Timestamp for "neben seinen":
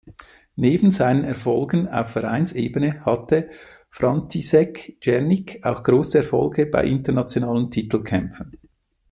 0.55-1.23